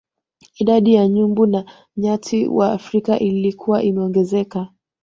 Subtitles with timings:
[0.59, 1.65] Idadi ya nyumbu na
[1.97, 4.67] nyati wa Afrika ilikuwa imeongezeka